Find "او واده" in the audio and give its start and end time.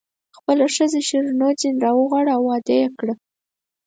2.37-2.73